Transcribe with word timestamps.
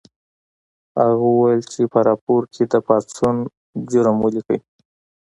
هغه 1.01 1.25
وویل 1.33 1.61
چې 1.71 1.81
په 1.91 1.99
راپور 2.07 2.41
کې 2.53 2.63
د 2.71 2.73
پاڅون 2.87 3.35
جرم 3.91 4.15
ولیکئ 4.21 4.59